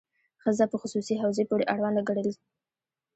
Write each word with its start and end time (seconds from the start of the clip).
ښځه 0.41 0.65
په 0.69 0.77
خصوصي 0.81 1.13
حوزې 1.21 1.43
پورې 1.49 1.69
اړونده 1.73 2.01
ګڼل. 2.09 2.29